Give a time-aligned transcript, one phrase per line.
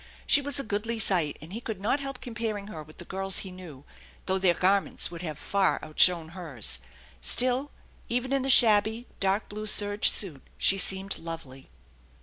[0.25, 3.37] She was a goodly sight, and he could not help comparing her with the girls
[3.45, 3.85] he knew,
[4.25, 6.79] though their garments would have far outshone hers.
[7.21, 7.69] Still,
[8.09, 11.69] even in the shabby dark blue serge suit she seemed lovely.